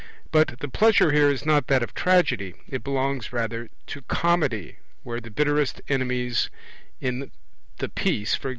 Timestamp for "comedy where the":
4.01-5.29